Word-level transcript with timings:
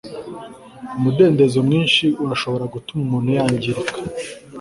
umudendezo 0.97 1.57
mwinshi 1.67 2.05
urashobora 2.23 2.65
gutuma 2.73 3.01
umuntu 3.05 3.29
yangirika 3.37 3.93